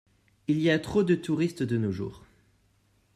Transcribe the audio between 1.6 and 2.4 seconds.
de nos jours.